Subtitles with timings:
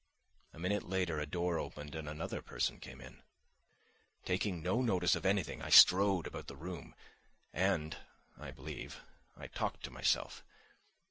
[0.53, 3.21] A minute later a door opened and another person came in.
[4.25, 6.95] Taking no notice of anything I strode about the room,
[7.53, 7.97] and,
[8.35, 9.03] I believe,
[9.37, 10.43] I talked to myself.